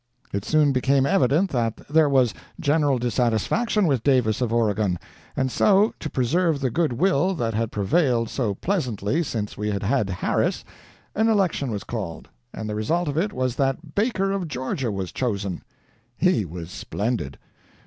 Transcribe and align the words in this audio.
It 0.33 0.43
soon 0.43 0.71
became 0.71 1.05
evident 1.05 1.51
that 1.51 1.75
there 1.87 2.09
was 2.09 2.33
general 2.59 2.97
dissatisfaction 2.97 3.85
with 3.85 4.01
Davis 4.01 4.41
of 4.41 4.51
Oregon, 4.51 4.97
and 5.37 5.51
so, 5.51 5.93
to 5.99 6.09
preserve 6.09 6.59
the 6.59 6.71
good 6.71 6.93
will 6.93 7.35
that 7.35 7.53
had 7.53 7.71
prevailed 7.71 8.27
so 8.27 8.55
pleasantly 8.55 9.21
since 9.21 9.59
we 9.59 9.69
had 9.69 9.83
had 9.83 10.09
Harris, 10.09 10.65
an 11.13 11.27
election 11.27 11.69
was 11.69 11.83
called, 11.83 12.29
and 12.51 12.67
the 12.67 12.73
result 12.73 13.07
of 13.07 13.15
it 13.15 13.31
was 13.31 13.57
that 13.57 13.93
Baker 13.93 14.31
of 14.31 14.47
Georgia 14.47 14.91
was 14.91 15.11
chosen. 15.11 15.61
He 16.17 16.45
was 16.45 16.71
splendid! 16.71 17.37